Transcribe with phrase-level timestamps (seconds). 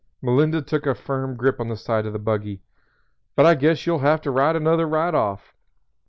[0.19, 2.63] Melinda took a firm grip on the side of the buggy.
[3.35, 5.53] "But I guess you'll have to write another right off.